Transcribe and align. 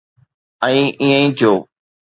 ۽ 0.61 0.65
ائين 0.69 0.91
ئي 1.21 1.29
ٿيو. 1.43 1.53